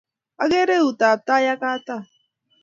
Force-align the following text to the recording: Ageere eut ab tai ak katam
Ageere 0.43 0.75
eut 0.85 1.01
ab 1.09 1.19
tai 1.27 1.45
ak 1.53 1.59
katam 1.61 2.03